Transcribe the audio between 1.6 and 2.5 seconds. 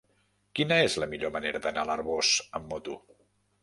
d'anar a l'Arboç